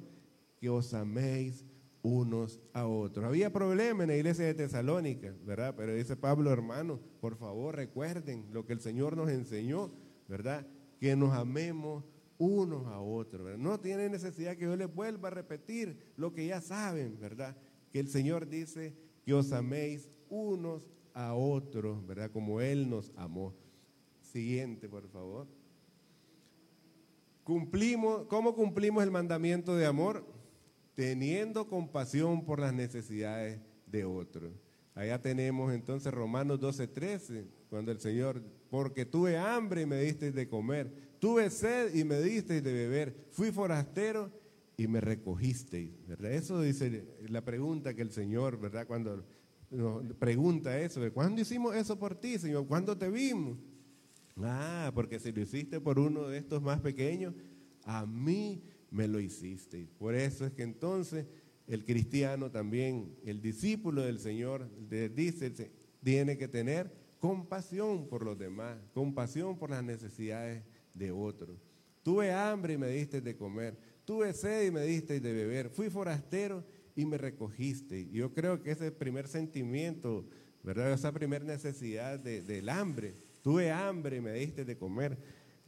que 0.59 0.71
os 0.71 0.95
améis 0.95 1.67
unos 2.02 2.61
a 2.73 2.87
otros. 2.87 3.26
Había 3.26 3.52
problemas 3.52 4.05
en 4.05 4.09
la 4.09 4.17
iglesia 4.17 4.45
de 4.45 4.55
Tesalónica, 4.55 5.35
¿verdad? 5.45 5.75
Pero 5.76 5.95
dice 5.95 6.17
Pablo, 6.17 6.52
hermano, 6.52 7.00
por 7.21 7.37
favor 7.37 7.76
recuerden 7.76 8.47
lo 8.52 8.64
que 8.64 8.73
el 8.73 8.81
Señor 8.81 9.17
nos 9.17 9.31
enseñó, 9.31 9.90
¿verdad? 10.28 10.67
Que 11.00 11.17
nos 11.17 11.33
amemos 11.33 12.05
unos 12.38 12.87
a 12.87 13.00
otros, 13.00 13.59
No 13.59 13.81
tiene 13.81 14.09
necesidad 14.09 14.57
que 14.57 14.64
yo 14.64 14.76
les 14.76 14.93
vuelva 14.95 15.28
a 15.28 15.33
repetir 15.33 16.12
lo 16.17 16.33
que 16.33 16.47
ya 16.47 16.61
saben, 16.61 17.19
¿verdad? 17.19 17.57
Que 17.90 17.99
el 17.99 18.09
Señor 18.09 18.49
dice 18.49 18.95
que 19.25 19.35
os 19.35 19.52
améis 19.52 20.09
unos 20.28 20.88
a 21.14 21.35
otros, 21.35 22.07
¿verdad? 22.07 22.31
Como 22.31 22.61
Él 22.61 22.88
nos 22.88 23.12
amó. 23.17 23.55
Siguiente, 24.21 24.88
por 24.88 25.09
favor. 25.09 25.49
Cumplimos, 27.43 28.26
¿Cómo 28.26 28.55
cumplimos 28.55 29.02
el 29.02 29.11
mandamiento 29.11 29.75
de 29.75 29.87
amor? 29.87 30.25
Teniendo 30.99 31.69
compasión 31.69 32.45
por 32.45 32.59
las 32.59 32.75
necesidades 32.75 33.61
de 33.87 34.05
otros. 34.05 34.52
Allá 34.97 35.23
tenemos 35.23 35.73
entonces 35.73 36.12
Romanos 36.12 36.59
12, 36.59 36.88
13, 36.88 37.47
cuando 37.71 37.93
el 37.93 38.00
Señor, 38.00 38.43
porque 38.69 39.07
tuve 39.07 39.37
hambre 39.37 39.83
y 39.83 39.87
me 39.87 40.00
diste 40.00 40.33
de 40.33 40.49
comer, 40.49 40.93
Tuve 41.21 41.50
sed 41.50 41.95
y 41.95 42.02
me 42.02 42.21
disteis 42.21 42.64
de 42.64 42.73
beber. 42.73 43.28
Fui 43.31 43.52
forastero 43.52 44.33
y 44.76 44.88
me 44.88 45.00
recogisteis. 45.00 45.93
¿verdad? 46.05 46.33
Eso 46.33 46.62
dice 46.62 47.05
la 47.28 47.45
pregunta 47.45 47.95
que 47.95 48.02
el 48.02 48.11
Señor, 48.11 48.59
¿verdad? 48.59 48.85
Cuando 48.85 49.25
nos 49.71 50.02
pregunta 50.14 50.81
eso, 50.81 51.00
¿cuándo 51.12 51.40
hicimos 51.40 51.76
eso 51.76 51.97
por 51.97 52.17
ti, 52.17 52.40
Señor? 52.40 52.67
¿Cuándo 52.67 52.99
te 52.99 53.09
vimos? 53.09 53.57
Ah, 54.37 54.90
porque 54.93 55.21
si 55.21 55.31
lo 55.31 55.43
hiciste 55.43 55.81
por 55.81 56.00
uno 56.00 56.26
de 56.26 56.38
estos 56.38 56.61
más 56.61 56.81
pequeños, 56.81 57.35
a 57.85 58.05
mí 58.05 58.64
me 58.90 59.09
lo 59.09 59.21
hiciste. 59.21 59.88
Por 59.99 60.14
eso 60.14 60.47
es 60.47 60.52
que 60.52 60.62
entonces 60.62 61.26
el 61.66 61.85
cristiano 61.85 62.50
también, 62.50 63.14
el 63.25 63.40
discípulo 63.40 64.02
del 64.02 64.18
Señor, 64.18 64.68
dice, 65.14 65.52
tiene 66.02 66.38
que 66.38 66.49
tener 66.49 66.90
compasión 67.18 68.09
por 68.09 68.25
los 68.25 68.38
demás, 68.38 68.78
compasión 68.95 69.59
por 69.59 69.71
las 69.71 69.85
necesidades 69.85 70.62
de 70.95 71.11
otros. 71.11 71.59
Tuve 72.02 72.33
hambre 72.33 72.75
y 72.75 72.78
me 72.78 72.88
diste 72.88 73.21
de 73.21 73.37
comer, 73.37 73.76
tuve 74.04 74.33
sed 74.33 74.66
y 74.66 74.71
me 74.71 74.83
diste 74.85 75.21
de 75.21 75.33
beber, 75.33 75.68
fui 75.68 75.90
forastero 75.90 76.64
y 76.97 77.04
me 77.04 77.18
recogiste. 77.18 78.09
Yo 78.09 78.33
creo 78.33 78.62
que 78.62 78.71
ese 78.71 78.90
primer 78.90 79.28
sentimiento, 79.28 80.26
¿verdad? 80.62 80.92
Esa 80.92 81.12
primera 81.12 81.45
necesidad 81.45 82.18
del 82.18 82.68
hambre, 82.71 83.14
tuve 83.42 83.71
hambre 83.71 84.16
y 84.16 84.21
me 84.21 84.33
diste 84.33 84.64
de 84.64 84.78
comer. 84.78 85.18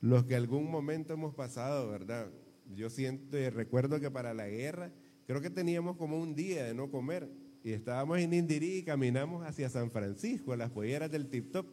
Los 0.00 0.24
que 0.24 0.34
algún 0.34 0.70
momento 0.70 1.12
hemos 1.12 1.34
pasado, 1.34 1.90
¿verdad? 1.90 2.30
Yo 2.74 2.90
siento, 2.90 3.36
recuerdo 3.50 4.00
que 4.00 4.10
para 4.10 4.34
la 4.34 4.48
guerra, 4.48 4.92
creo 5.26 5.40
que 5.40 5.50
teníamos 5.50 5.96
como 5.96 6.20
un 6.20 6.34
día 6.34 6.64
de 6.64 6.74
no 6.74 6.90
comer 6.90 7.28
y 7.62 7.72
estábamos 7.72 8.18
en 8.18 8.32
Indirí 8.32 8.78
y 8.78 8.82
caminamos 8.82 9.46
hacia 9.46 9.68
San 9.68 9.90
Francisco, 9.90 10.56
las 10.56 10.70
polleras 10.70 11.10
del 11.10 11.28
Tip 11.28 11.52
Top. 11.52 11.66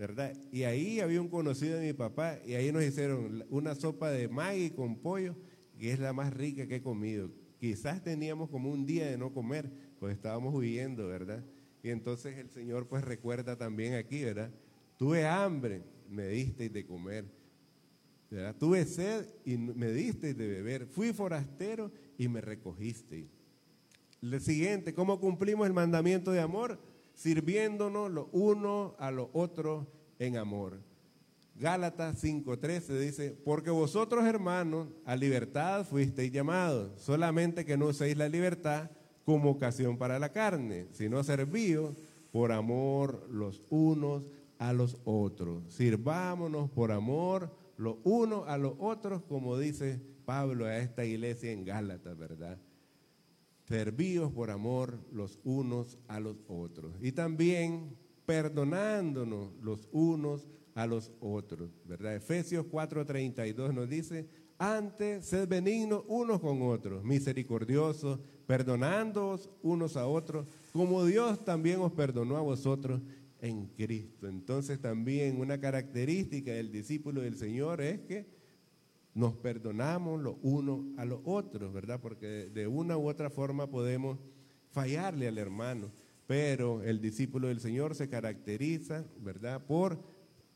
¿verdad? 0.00 0.34
Y 0.50 0.62
ahí 0.62 1.00
había 1.00 1.20
un 1.20 1.28
conocido 1.28 1.78
de 1.78 1.88
mi 1.88 1.92
papá 1.92 2.38
y 2.46 2.54
ahí 2.54 2.72
nos 2.72 2.82
hicieron 2.82 3.44
una 3.50 3.74
sopa 3.74 4.10
de 4.10 4.28
magui 4.28 4.70
con 4.70 4.96
pollo, 4.96 5.36
que 5.78 5.92
es 5.92 5.98
la 5.98 6.14
más 6.14 6.32
rica 6.32 6.66
que 6.66 6.76
he 6.76 6.82
comido. 6.82 7.30
Quizás 7.58 8.02
teníamos 8.02 8.48
como 8.48 8.70
un 8.70 8.86
día 8.86 9.10
de 9.10 9.18
no 9.18 9.34
comer, 9.34 9.70
pues 9.98 10.14
estábamos 10.14 10.54
huyendo, 10.54 11.06
¿verdad? 11.06 11.44
Y 11.82 11.90
entonces 11.90 12.38
el 12.38 12.48
Señor 12.48 12.88
pues 12.88 13.04
recuerda 13.04 13.56
también 13.56 13.92
aquí, 13.92 14.24
¿verdad? 14.24 14.50
Tuve 14.96 15.26
hambre, 15.26 15.82
me 16.08 16.28
disteis 16.28 16.72
de 16.72 16.86
comer. 16.86 17.26
¿Verdad? 18.30 18.54
Tuve 18.58 18.84
sed 18.84 19.26
y 19.44 19.56
me 19.56 19.90
disteis 19.90 20.36
de 20.36 20.46
beber. 20.46 20.86
Fui 20.86 21.12
forastero 21.12 21.90
y 22.16 22.28
me 22.28 22.40
recogisteis. 22.40 23.26
Lo 24.20 24.38
siguiente, 24.38 24.94
¿cómo 24.94 25.18
cumplimos 25.18 25.66
el 25.66 25.72
mandamiento 25.72 26.30
de 26.30 26.40
amor? 26.40 26.78
sirviéndonos 27.20 28.10
lo 28.10 28.30
uno 28.32 28.94
a 28.98 29.10
lo 29.10 29.28
otro 29.34 29.86
en 30.18 30.38
amor. 30.38 30.80
Gálatas 31.54 32.16
5:13 32.24 32.98
dice, 32.98 33.36
porque 33.44 33.68
vosotros 33.68 34.24
hermanos 34.24 34.88
a 35.04 35.16
libertad 35.16 35.84
fuisteis 35.84 36.32
llamados, 36.32 36.98
solamente 36.98 37.66
que 37.66 37.76
no 37.76 37.88
uséis 37.88 38.16
la 38.16 38.30
libertad 38.30 38.90
como 39.26 39.50
ocasión 39.50 39.98
para 39.98 40.18
la 40.18 40.32
carne, 40.32 40.86
sino 40.92 41.22
servíos 41.22 41.94
por 42.32 42.52
amor 42.52 43.26
los 43.30 43.62
unos 43.68 44.24
a 44.58 44.72
los 44.72 44.96
otros. 45.04 45.62
Sirvámonos 45.68 46.70
por 46.70 46.90
amor 46.90 47.54
los 47.80 47.96
unos 48.04 48.46
a 48.46 48.58
los 48.58 48.74
otros, 48.78 49.22
como 49.22 49.58
dice 49.58 50.00
Pablo 50.26 50.66
a 50.66 50.78
esta 50.78 51.04
iglesia 51.04 51.50
en 51.50 51.64
Gálatas, 51.64 52.16
¿verdad? 52.16 52.58
servíos 53.70 54.32
por 54.32 54.50
amor 54.50 54.98
los 55.12 55.38
unos 55.44 55.96
a 56.08 56.18
los 56.18 56.42
otros. 56.48 56.92
Y 57.00 57.12
también 57.12 57.96
perdonándonos 58.26 59.52
los 59.62 59.88
unos 59.92 60.48
a 60.74 60.86
los 60.86 61.12
otros, 61.20 61.70
¿verdad? 61.84 62.16
Efesios 62.16 62.66
4:32 62.66 63.72
nos 63.72 63.88
dice, 63.88 64.26
antes 64.58 65.24
sed 65.24 65.48
benignos 65.48 66.02
unos 66.08 66.40
con 66.40 66.62
otros, 66.62 67.04
misericordiosos, 67.04 68.18
perdonándoos 68.46 69.48
unos 69.62 69.96
a 69.96 70.06
otros, 70.06 70.48
como 70.72 71.04
Dios 71.04 71.44
también 71.44 71.80
os 71.80 71.92
perdonó 71.92 72.36
a 72.36 72.42
vosotros 72.42 73.00
en 73.42 73.66
Cristo. 73.68 74.28
Entonces 74.28 74.80
también 74.80 75.40
una 75.40 75.60
característica 75.60 76.52
del 76.52 76.70
discípulo 76.70 77.22
del 77.22 77.36
Señor 77.36 77.80
es 77.80 78.00
que 78.00 78.26
nos 79.14 79.34
perdonamos 79.34 80.20
los 80.20 80.36
unos 80.42 80.80
a 80.98 81.04
los 81.04 81.20
otros, 81.24 81.72
¿verdad? 81.72 82.00
Porque 82.00 82.50
de 82.52 82.66
una 82.66 82.96
u 82.96 83.08
otra 83.08 83.30
forma 83.30 83.66
podemos 83.66 84.18
fallarle 84.70 85.28
al 85.28 85.38
hermano, 85.38 85.90
pero 86.26 86.82
el 86.82 87.00
discípulo 87.00 87.48
del 87.48 87.60
Señor 87.60 87.94
se 87.94 88.08
caracteriza, 88.08 89.04
¿verdad? 89.18 89.64
Por 89.66 89.98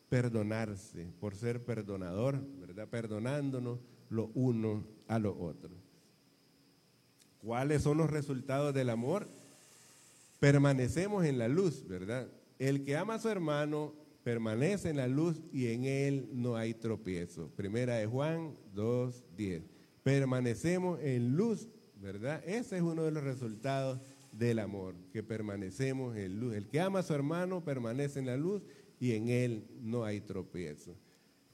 perdonarse, 0.08 1.08
por 1.18 1.34
ser 1.34 1.64
perdonador, 1.64 2.40
¿verdad? 2.60 2.88
Perdonándonos 2.88 3.80
los 4.08 4.30
unos 4.34 4.84
a 5.08 5.18
los 5.18 5.34
otros. 5.36 5.76
¿Cuáles 7.42 7.82
son 7.82 7.98
los 7.98 8.10
resultados 8.10 8.72
del 8.72 8.90
amor? 8.90 9.28
Permanecemos 10.38 11.24
en 11.24 11.38
la 11.38 11.48
luz, 11.48 11.86
¿verdad? 11.88 12.28
El 12.58 12.84
que 12.84 12.96
ama 12.96 13.14
a 13.14 13.18
su 13.18 13.28
hermano 13.28 13.94
permanece 14.22 14.90
en 14.90 14.96
la 14.96 15.06
luz 15.06 15.40
y 15.52 15.66
en 15.66 15.84
él 15.84 16.28
no 16.32 16.56
hay 16.56 16.74
tropiezo. 16.74 17.48
Primera 17.54 17.96
de 17.96 18.06
Juan 18.06 18.56
2.10. 18.74 19.62
Permanecemos 20.02 21.00
en 21.02 21.36
luz, 21.36 21.68
¿verdad? 22.00 22.42
Ese 22.46 22.76
es 22.76 22.82
uno 22.82 23.04
de 23.04 23.10
los 23.10 23.22
resultados 23.22 24.00
del 24.32 24.58
amor, 24.58 24.94
que 25.12 25.22
permanecemos 25.22 26.16
en 26.16 26.40
luz. 26.40 26.54
El 26.54 26.68
que 26.68 26.80
ama 26.80 27.00
a 27.00 27.02
su 27.02 27.14
hermano 27.14 27.64
permanece 27.64 28.18
en 28.18 28.26
la 28.26 28.36
luz 28.36 28.62
y 28.98 29.12
en 29.12 29.28
él 29.28 29.66
no 29.80 30.04
hay 30.04 30.20
tropiezo. 30.20 30.96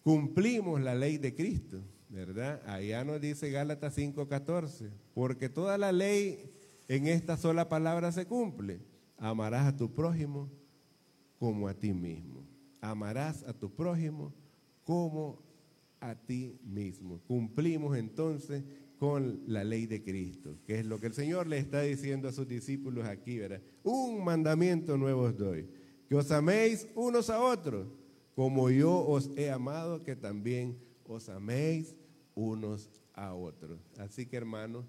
Cumplimos 0.02 0.80
la 0.80 0.94
ley 0.94 1.18
de 1.18 1.34
Cristo, 1.34 1.82
¿verdad? 2.08 2.62
Allá 2.66 3.04
nos 3.04 3.20
dice 3.20 3.50
Gálatas 3.50 3.98
5.14, 3.98 4.90
porque 5.12 5.48
toda 5.48 5.76
la 5.76 5.92
ley 5.92 6.50
en 6.88 7.06
esta 7.06 7.36
sola 7.36 7.68
palabra 7.68 8.12
se 8.12 8.26
cumple. 8.26 8.80
Amarás 9.18 9.66
a 9.66 9.76
tu 9.76 9.92
prójimo 9.92 10.48
como 11.40 11.66
a 11.66 11.74
ti 11.74 11.92
mismo 11.92 12.40
amarás 12.80 13.42
a 13.44 13.52
tu 13.52 13.70
prójimo 13.70 14.32
como 14.84 15.42
a 16.00 16.14
ti 16.14 16.58
mismo. 16.64 17.20
Cumplimos 17.26 17.96
entonces 17.96 18.64
con 18.98 19.42
la 19.46 19.64
ley 19.64 19.86
de 19.86 20.02
Cristo, 20.02 20.58
que 20.66 20.78
es 20.78 20.86
lo 20.86 20.98
que 20.98 21.06
el 21.06 21.14
Señor 21.14 21.46
le 21.46 21.58
está 21.58 21.82
diciendo 21.82 22.28
a 22.28 22.32
sus 22.32 22.46
discípulos 22.46 23.06
aquí, 23.06 23.38
¿verdad? 23.38 23.62
Un 23.82 24.24
mandamiento 24.24 24.96
nuevo 24.96 25.22
os 25.22 25.36
doy, 25.36 25.68
que 26.08 26.14
os 26.14 26.30
améis 26.30 26.86
unos 26.94 27.30
a 27.30 27.40
otros, 27.40 27.88
como 28.34 28.70
yo 28.70 29.06
os 29.06 29.30
he 29.36 29.50
amado, 29.50 30.02
que 30.02 30.16
también 30.16 30.78
os 31.04 31.28
améis 31.28 31.94
unos 32.34 32.90
a 33.14 33.34
otros. 33.34 33.80
Así 33.98 34.26
que 34.26 34.36
hermanos, 34.36 34.86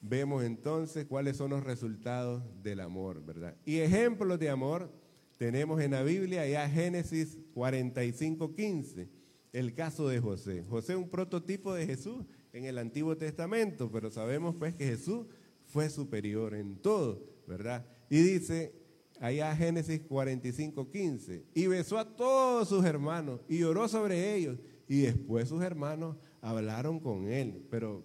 vemos 0.00 0.44
entonces 0.44 1.06
cuáles 1.06 1.36
son 1.36 1.50
los 1.50 1.64
resultados 1.64 2.42
del 2.62 2.80
amor, 2.80 3.24
¿verdad? 3.24 3.56
Y 3.64 3.78
ejemplos 3.78 4.38
de 4.38 4.50
amor 4.50 4.92
tenemos 5.40 5.80
en 5.80 5.92
la 5.92 6.02
Biblia 6.02 6.46
ya 6.46 6.68
Génesis 6.68 7.38
45, 7.54 8.54
15, 8.54 9.08
el 9.54 9.72
caso 9.72 10.06
de 10.06 10.20
José. 10.20 10.62
José 10.68 10.92
es 10.92 10.98
un 10.98 11.08
prototipo 11.08 11.72
de 11.72 11.86
Jesús 11.86 12.26
en 12.52 12.66
el 12.66 12.76
Antiguo 12.76 13.16
Testamento, 13.16 13.90
pero 13.90 14.10
sabemos 14.10 14.54
pues 14.58 14.74
que 14.74 14.84
Jesús 14.84 15.24
fue 15.64 15.88
superior 15.88 16.54
en 16.54 16.76
todo, 16.76 17.24
¿verdad? 17.46 17.86
Y 18.10 18.20
dice 18.20 18.74
allá 19.18 19.56
Génesis 19.56 20.02
45, 20.02 20.90
15, 20.90 21.46
y 21.54 21.66
besó 21.68 21.98
a 21.98 22.04
todos 22.04 22.68
sus 22.68 22.84
hermanos 22.84 23.40
y 23.48 23.62
oró 23.62 23.88
sobre 23.88 24.34
ellos, 24.34 24.58
y 24.86 25.00
después 25.00 25.48
sus 25.48 25.62
hermanos 25.62 26.18
hablaron 26.42 27.00
con 27.00 27.28
él, 27.28 27.66
pero 27.70 28.04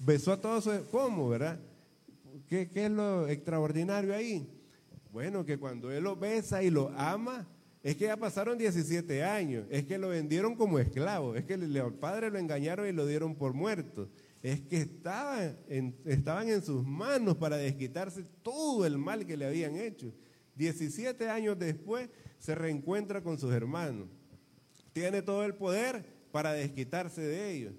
besó 0.00 0.32
a 0.32 0.40
todos, 0.40 0.68
¿cómo, 0.90 1.28
verdad? 1.28 1.60
¿Qué, 2.48 2.68
qué 2.68 2.86
es 2.86 2.90
lo 2.90 3.28
extraordinario 3.28 4.12
ahí? 4.12 4.55
Bueno, 5.16 5.46
que 5.46 5.56
cuando 5.56 5.90
él 5.90 6.04
lo 6.04 6.14
besa 6.14 6.62
y 6.62 6.68
lo 6.68 6.90
ama, 6.90 7.48
es 7.82 7.96
que 7.96 8.04
ya 8.04 8.18
pasaron 8.18 8.58
17 8.58 9.24
años, 9.24 9.66
es 9.70 9.86
que 9.86 9.96
lo 9.96 10.10
vendieron 10.10 10.54
como 10.54 10.78
esclavo, 10.78 11.34
es 11.34 11.46
que 11.46 11.54
el 11.54 11.94
padre 11.94 12.30
lo 12.30 12.38
engañaron 12.38 12.86
y 12.86 12.92
lo 12.92 13.06
dieron 13.06 13.34
por 13.34 13.54
muerto, 13.54 14.10
es 14.42 14.60
que 14.60 14.76
estaban 14.76 15.56
en, 15.70 15.96
estaban 16.04 16.50
en 16.50 16.60
sus 16.60 16.84
manos 16.84 17.38
para 17.38 17.56
desquitarse 17.56 18.26
todo 18.42 18.84
el 18.84 18.98
mal 18.98 19.24
que 19.24 19.38
le 19.38 19.46
habían 19.46 19.76
hecho. 19.76 20.12
17 20.54 21.30
años 21.30 21.58
después 21.58 22.10
se 22.38 22.54
reencuentra 22.54 23.22
con 23.22 23.38
sus 23.38 23.54
hermanos, 23.54 24.08
tiene 24.92 25.22
todo 25.22 25.46
el 25.46 25.54
poder 25.54 26.04
para 26.30 26.52
desquitarse 26.52 27.22
de 27.22 27.52
ellos, 27.52 27.72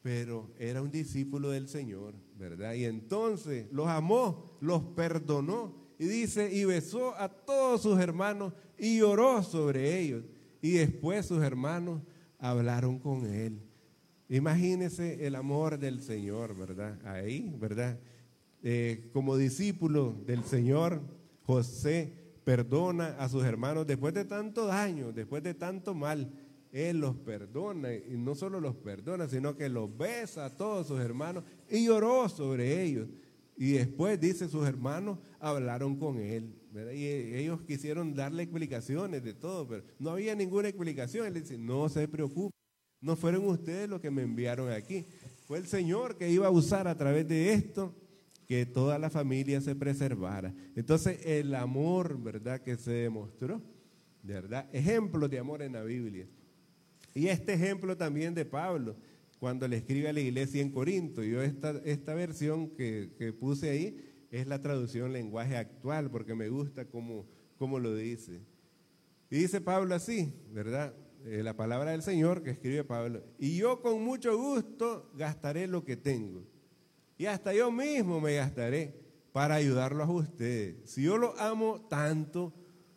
pero 0.00 0.48
era 0.60 0.80
un 0.80 0.92
discípulo 0.92 1.50
del 1.50 1.66
Señor, 1.66 2.14
¿verdad? 2.38 2.74
Y 2.74 2.84
entonces 2.84 3.66
los 3.72 3.88
amó, 3.88 4.56
los 4.60 4.80
perdonó 4.94 5.83
y 5.98 6.06
dice, 6.06 6.52
y 6.52 6.64
besó 6.64 7.14
a 7.16 7.28
todos 7.28 7.82
sus 7.82 7.98
hermanos 7.98 8.52
y 8.78 8.98
lloró 8.98 9.42
sobre 9.42 9.98
ellos. 10.00 10.24
Y 10.60 10.72
después 10.72 11.26
sus 11.26 11.42
hermanos 11.42 12.02
hablaron 12.38 12.98
con 12.98 13.26
él. 13.26 13.60
Imagínese 14.28 15.26
el 15.26 15.34
amor 15.36 15.78
del 15.78 16.02
Señor, 16.02 16.56
¿verdad? 16.56 16.98
Ahí, 17.06 17.54
¿verdad? 17.58 17.98
Eh, 18.62 19.10
como 19.12 19.36
discípulo 19.36 20.16
del 20.26 20.42
Señor, 20.44 21.00
José 21.42 22.12
perdona 22.44 23.16
a 23.18 23.28
sus 23.28 23.44
hermanos 23.44 23.86
después 23.86 24.14
de 24.14 24.24
tanto 24.24 24.66
daño, 24.66 25.12
después 25.12 25.42
de 25.42 25.54
tanto 25.54 25.94
mal. 25.94 26.30
Él 26.72 26.98
los 26.98 27.14
perdona 27.14 27.94
y 27.94 28.16
no 28.16 28.34
solo 28.34 28.58
los 28.60 28.74
perdona, 28.74 29.28
sino 29.28 29.56
que 29.56 29.68
los 29.68 29.96
besa 29.96 30.46
a 30.46 30.50
todos 30.50 30.88
sus 30.88 30.98
hermanos 30.98 31.44
y 31.70 31.84
lloró 31.86 32.28
sobre 32.28 32.82
ellos. 32.82 33.08
Y 33.56 33.72
después, 33.72 34.20
dice, 34.20 34.48
sus 34.48 34.66
hermanos 34.66 35.18
hablaron 35.38 35.96
con 35.96 36.18
él. 36.18 36.54
Y 36.92 37.06
ellos 37.06 37.62
quisieron 37.62 38.14
darle 38.14 38.42
explicaciones 38.42 39.22
de 39.22 39.34
todo, 39.34 39.68
pero 39.68 39.84
no 39.98 40.10
había 40.10 40.34
ninguna 40.34 40.68
explicación. 40.68 41.26
Él 41.26 41.34
dice, 41.34 41.56
no 41.56 41.88
se 41.88 42.08
preocupe, 42.08 42.54
no 43.00 43.16
fueron 43.16 43.46
ustedes 43.46 43.88
los 43.88 44.00
que 44.00 44.10
me 44.10 44.22
enviaron 44.22 44.72
aquí. 44.72 45.06
Fue 45.46 45.58
el 45.58 45.66
Señor 45.66 46.16
que 46.16 46.30
iba 46.30 46.46
a 46.46 46.50
usar 46.50 46.88
a 46.88 46.96
través 46.96 47.28
de 47.28 47.52
esto 47.52 47.94
que 48.46 48.66
toda 48.66 48.98
la 48.98 49.10
familia 49.10 49.60
se 49.60 49.74
preservara. 49.74 50.54
Entonces, 50.74 51.20
el 51.24 51.54
amor, 51.54 52.20
¿verdad?, 52.20 52.60
que 52.60 52.76
se 52.76 52.90
demostró, 52.92 53.62
¿verdad? 54.22 54.68
Ejemplos 54.72 55.30
de 55.30 55.38
amor 55.38 55.62
en 55.62 55.74
la 55.74 55.82
Biblia. 55.82 56.26
Y 57.14 57.28
este 57.28 57.54
ejemplo 57.54 57.96
también 57.96 58.34
de 58.34 58.44
Pablo, 58.44 58.96
cuando 59.38 59.68
le 59.68 59.76
escribe 59.76 60.08
a 60.08 60.12
la 60.12 60.20
iglesia 60.20 60.62
en 60.62 60.70
Corinto. 60.70 61.22
Yo 61.22 61.42
esta, 61.42 61.70
esta 61.84 62.14
versión 62.14 62.70
que, 62.70 63.12
que 63.18 63.32
puse 63.32 63.70
ahí 63.70 63.96
es 64.30 64.46
la 64.46 64.60
traducción 64.60 65.12
lenguaje 65.12 65.56
actual, 65.56 66.10
porque 66.10 66.34
me 66.34 66.48
gusta 66.48 66.86
cómo, 66.86 67.26
cómo 67.56 67.78
lo 67.78 67.94
dice. 67.94 68.42
Y 69.30 69.38
dice 69.38 69.60
Pablo 69.60 69.94
así, 69.94 70.32
¿verdad? 70.50 70.94
Eh, 71.24 71.42
la 71.42 71.56
palabra 71.56 71.92
del 71.92 72.02
Señor 72.02 72.42
que 72.42 72.50
escribe 72.50 72.84
Pablo. 72.84 73.22
Y 73.38 73.56
yo 73.56 73.80
con 73.80 74.02
mucho 74.02 74.36
gusto 74.36 75.10
gastaré 75.14 75.66
lo 75.66 75.84
que 75.84 75.96
tengo. 75.96 76.44
Y 77.16 77.26
hasta 77.26 77.54
yo 77.54 77.70
mismo 77.70 78.20
me 78.20 78.36
gastaré 78.36 78.94
para 79.32 79.54
ayudarlos 79.54 80.08
a 80.08 80.12
ustedes. 80.12 80.90
Si 80.90 81.02
yo 81.02 81.16
los 81.16 81.38
amo 81.40 81.86
tanto, 81.88 82.52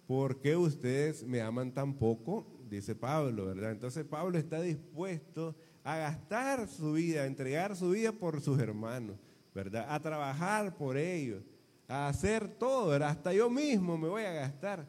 ¿por 0.07 0.41
qué 0.41 0.55
ustedes 0.55 1.23
me 1.23 1.41
aman 1.41 1.73
tan 1.73 1.97
poco? 1.97 2.59
Dice 2.69 2.95
Pablo, 2.95 3.45
¿verdad? 3.45 3.71
Entonces 3.71 4.03
Pablo 4.03 4.37
está 4.37 4.61
dispuesto 4.61 5.55
a 5.93 5.97
gastar 5.97 6.67
su 6.67 6.93
vida, 6.93 7.21
a 7.21 7.25
entregar 7.25 7.75
su 7.75 7.91
vida 7.91 8.11
por 8.11 8.41
sus 8.41 8.59
hermanos. 8.59 9.17
¿verdad? 9.57 9.87
A 9.89 9.99
trabajar 9.99 10.77
por 10.77 10.97
ellos, 10.97 11.41
a 11.87 12.09
hacer 12.09 12.47
todo, 12.47 12.93
Hasta 13.03 13.33
yo 13.33 13.49
mismo 13.49 13.97
me 13.97 14.07
voy 14.07 14.21
a 14.21 14.31
gastar 14.31 14.87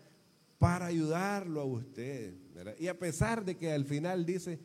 para 0.58 0.86
ayudarlo 0.86 1.62
a 1.62 1.64
ustedes, 1.64 2.34
Y 2.78 2.86
a 2.86 2.98
pesar 2.98 3.44
de 3.44 3.56
que 3.56 3.72
al 3.72 3.86
final 3.86 4.26
dice, 4.26 4.58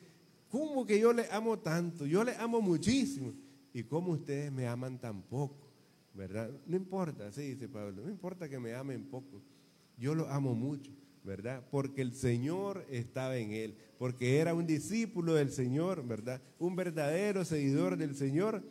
¿cómo 0.50 0.86
que 0.86 1.00
yo 1.00 1.13
le 1.13 1.25
amo 1.32 1.58
tanto? 1.60 2.06
Yo 2.06 2.24
le 2.24 2.36
amo 2.36 2.60
muchísimo. 2.60 3.34
¿Y 3.72 3.84
cómo 3.84 4.12
ustedes 4.12 4.52
me 4.52 4.68
aman 4.68 5.00
tan 5.00 5.22
poco? 5.22 5.72
¿Verdad? 6.13 6.52
No 6.66 6.75
importa, 6.75 7.32
sí, 7.32 7.54
dice 7.54 7.70
Pablo, 7.70 8.04
no 8.04 8.10
importa 8.10 8.50
que 8.50 8.60
me 8.60 8.74
amen 8.75 9.06
poco. 9.06 9.42
Yo 9.98 10.13
lo 10.13 10.28
amo 10.28 10.54
mucho, 10.54 10.92
¿verdad? 11.24 11.63
Porque 11.72 12.01
el 12.01 12.13
Señor 12.13 12.86
estaba 12.89 13.38
en 13.38 13.51
él, 13.51 13.75
porque 13.98 14.39
era 14.39 14.53
un 14.53 14.68
discípulo 14.68 15.34
del 15.34 15.51
Señor, 15.51 16.06
¿verdad? 16.06 16.42
Un 16.60 16.75
verdadero 16.75 17.46
seguidor 17.46 17.98
del 17.98 18.15
Señor 18.15 18.63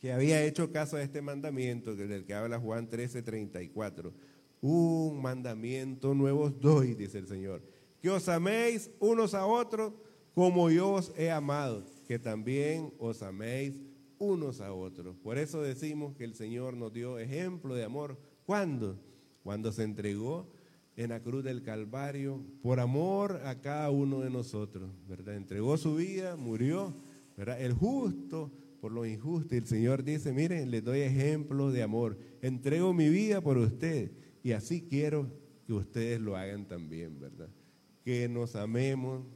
que 0.00 0.12
había 0.12 0.44
hecho 0.44 0.70
caso 0.70 0.96
a 0.96 1.02
este 1.02 1.22
mandamiento 1.22 1.94
del 1.94 2.24
que 2.24 2.34
habla 2.34 2.58
Juan 2.58 2.88
13, 2.88 3.22
34. 3.22 4.12
Un 4.60 5.20
mandamiento 5.20 6.14
nuevo 6.14 6.50
doy, 6.50 6.94
dice 6.94 7.18
el 7.18 7.26
Señor, 7.26 7.62
que 8.00 8.10
os 8.10 8.28
améis 8.28 8.90
unos 9.00 9.34
a 9.34 9.46
otros 9.46 9.92
como 10.34 10.70
yo 10.70 10.92
os 10.92 11.12
he 11.16 11.30
amado, 11.30 11.84
que 12.06 12.18
también 12.18 12.92
os 12.98 13.22
améis 13.22 13.80
unos 14.18 14.60
a 14.60 14.72
otros. 14.72 15.16
Por 15.16 15.38
eso 15.38 15.62
decimos 15.62 16.14
que 16.14 16.24
el 16.24 16.34
Señor 16.34 16.76
nos 16.76 16.92
dio 16.92 17.18
ejemplo 17.18 17.74
de 17.74 17.84
amor. 17.84 18.18
¿Cuándo? 18.44 18.98
Cuando 19.42 19.72
se 19.72 19.82
entregó 19.82 20.46
en 20.96 21.10
la 21.10 21.20
cruz 21.20 21.44
del 21.44 21.62
Calvario 21.62 22.42
por 22.62 22.80
amor 22.80 23.40
a 23.44 23.60
cada 23.60 23.90
uno 23.90 24.20
de 24.20 24.30
nosotros, 24.30 24.90
¿verdad? 25.08 25.36
Entregó 25.36 25.76
su 25.76 25.96
vida, 25.96 26.36
murió, 26.36 26.94
¿verdad? 27.36 27.60
El 27.60 27.74
justo 27.74 28.50
por 28.80 28.92
lo 28.92 29.04
injusto. 29.04 29.54
Y 29.54 29.58
el 29.58 29.66
Señor 29.66 30.04
dice, 30.04 30.32
miren, 30.32 30.70
les 30.70 30.82
doy 30.82 31.00
ejemplos 31.00 31.72
de 31.72 31.82
amor. 31.82 32.18
Entrego 32.40 32.92
mi 32.92 33.08
vida 33.08 33.40
por 33.40 33.58
ustedes. 33.58 34.10
Y 34.42 34.52
así 34.52 34.82
quiero 34.82 35.30
que 35.66 35.72
ustedes 35.72 36.20
lo 36.20 36.36
hagan 36.36 36.66
también, 36.66 37.18
¿verdad? 37.18 37.48
Que 38.04 38.28
nos 38.28 38.56
amemos 38.56 39.26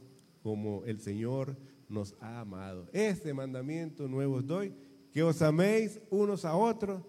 como 0.41 0.83
el 0.85 0.99
Señor 0.99 1.57
nos 1.89 2.15
ha 2.21 2.39
amado. 2.39 2.87
Este 2.93 3.33
mandamiento 3.33 4.07
nuevo 4.07 4.35
os 4.35 4.47
doy, 4.47 4.73
que 5.11 5.21
os 5.21 5.41
améis 5.41 6.01
unos 6.09 6.45
a 6.45 6.55
otros 6.55 7.03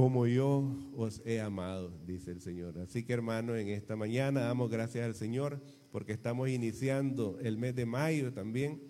como 0.00 0.26
yo 0.26 0.64
os 0.96 1.20
he 1.26 1.42
amado, 1.42 1.92
dice 2.06 2.30
el 2.30 2.40
Señor. 2.40 2.78
Así 2.78 3.04
que 3.04 3.12
hermanos, 3.12 3.58
en 3.58 3.68
esta 3.68 3.96
mañana 3.96 4.40
damos 4.40 4.70
gracias 4.70 5.04
al 5.04 5.14
Señor 5.14 5.60
porque 5.92 6.12
estamos 6.12 6.48
iniciando 6.48 7.38
el 7.42 7.58
mes 7.58 7.76
de 7.76 7.84
mayo 7.84 8.32
también, 8.32 8.80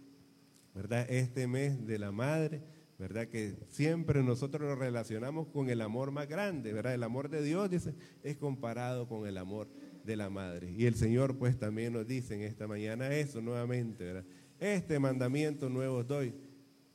¿verdad? 0.72 1.04
Este 1.10 1.48
mes 1.48 1.84
de 1.84 1.98
la 1.98 2.12
Madre 2.12 2.62
¿verdad? 2.96 3.26
Que 3.26 3.56
siempre 3.70 4.22
nosotros 4.22 4.68
nos 4.68 4.78
relacionamos 4.78 5.48
con 5.48 5.68
el 5.68 5.80
amor 5.80 6.12
más 6.12 6.28
grande, 6.28 6.72
¿verdad? 6.72 6.94
El 6.94 7.02
amor 7.02 7.28
de 7.28 7.42
Dios, 7.42 7.68
dice, 7.70 7.94
es 8.22 8.36
comparado 8.36 9.08
con 9.08 9.26
el 9.26 9.38
amor 9.38 9.68
de 10.04 10.16
la 10.16 10.30
madre. 10.30 10.70
Y 10.70 10.84
el 10.84 10.94
Señor, 10.94 11.38
pues, 11.38 11.58
también 11.58 11.94
nos 11.94 12.06
dice 12.06 12.34
en 12.34 12.42
esta 12.42 12.68
mañana 12.68 13.08
eso 13.08 13.40
nuevamente, 13.40 14.04
¿verdad? 14.04 14.24
Este 14.60 14.98
mandamiento 14.98 15.70
nuevo 15.70 15.96
os 15.96 16.06
doy, 16.06 16.34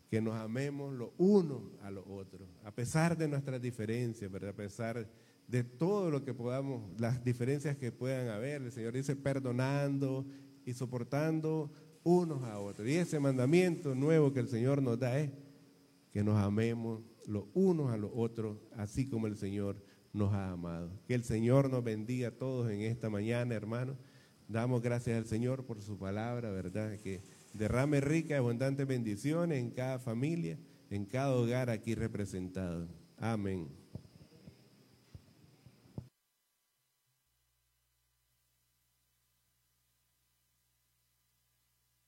que 0.10 0.22
nos 0.22 0.36
amemos 0.36 0.94
los 0.94 1.10
unos 1.18 1.62
a 1.82 1.92
los 1.92 2.06
otros, 2.08 2.48
a 2.64 2.72
pesar 2.72 3.18
de 3.18 3.28
nuestras 3.28 3.62
diferencias, 3.62 4.32
¿verdad? 4.32 4.52
A 4.52 4.56
pesar 4.56 5.08
de 5.48 5.64
todo 5.64 6.10
lo 6.10 6.24
que 6.24 6.34
podamos, 6.34 6.84
las 7.00 7.24
diferencias 7.24 7.78
que 7.78 7.92
puedan 7.92 8.30
haber. 8.30 8.62
El 8.62 8.72
Señor 8.72 8.94
dice, 8.94 9.16
perdonando 9.16 10.26
y 10.66 10.74
soportando 10.74 11.72
unos 12.04 12.44
a 12.44 12.60
otros. 12.60 12.88
Y 12.88 12.96
ese 12.96 13.20
mandamiento 13.20 13.96
nuevo 13.96 14.34
que 14.34 14.40
el 14.40 14.48
Señor 14.48 14.82
nos 14.82 15.00
da 15.00 15.20
es 15.20 15.32
que 16.12 16.24
nos 16.24 16.38
amemos 16.38 17.02
los 17.28 17.46
unos 17.54 17.92
a 17.92 17.98
los 17.98 18.12
otros, 18.14 18.58
así 18.76 19.08
como 19.08 19.28
el 19.28 19.38
Señor 19.38 19.84
nos 20.14 20.34
ha 20.34 20.52
amado. 20.52 20.92
Que 21.08 21.16
el 21.16 21.24
Señor 21.24 21.70
nos 21.70 21.84
bendiga 21.84 22.30
a 22.30 22.32
todos 22.32 22.72
en 22.72 22.82
esta 22.82 23.10
mañana, 23.10 23.54
hermanos. 23.54 23.98
Damos 24.48 24.82
gracias 24.82 25.18
al 25.18 25.26
Señor 25.26 25.66
por 25.66 25.82
su 25.82 25.98
palabra, 25.98 26.52
¿verdad? 26.52 26.98
Que 27.00 27.22
derrame 27.58 28.02
rica 28.02 28.34
y 28.34 28.38
abundante 28.38 28.86
bendiciones 28.86 29.60
en 29.60 29.72
cada 29.72 30.00
familia, 30.00 30.60
en 30.90 31.06
cada 31.06 31.34
hogar 31.36 31.70
aquí 31.70 31.96
representado. 31.96 32.88
Amén. 33.18 33.85